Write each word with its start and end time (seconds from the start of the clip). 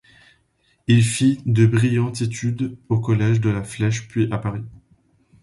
Il 0.87 1.03
fit 1.03 1.43
de 1.45 1.67
brillantes 1.67 2.21
études 2.23 2.75
au 2.89 2.99
Collège 2.99 3.39
de 3.39 3.51
La 3.51 3.63
Flèche 3.63 4.07
puis 4.07 4.27
à 4.33 4.39
Paris. 4.39 4.65